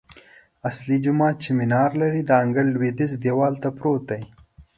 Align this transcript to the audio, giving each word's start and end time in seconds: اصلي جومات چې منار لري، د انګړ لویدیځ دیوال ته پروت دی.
اصلي 0.69 0.95
جومات 1.03 1.35
چې 1.43 1.49
منار 1.59 1.91
لري، 2.01 2.21
د 2.25 2.31
انګړ 2.43 2.65
لویدیځ 2.75 3.11
دیوال 3.23 3.53
ته 3.63 3.69
پروت 3.77 4.03
دی. 4.11 4.21